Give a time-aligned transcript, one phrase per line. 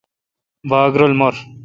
[0.69, 1.35] باگ رل مُر۔